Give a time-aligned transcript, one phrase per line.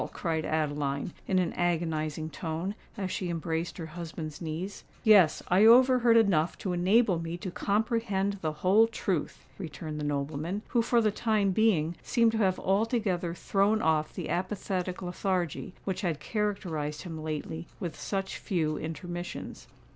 [0.13, 4.83] cried Adeline, in an agonising tone, as she embraced her husband's knees.
[5.03, 10.81] "Yes—I overheard enough to enable me to comprehend the whole truth," returned the nobleman, who
[10.81, 16.19] for the time being seemed to have altogether thrown off the apathetic lethargy which had
[16.19, 19.67] characterised him lately with such few intermissions.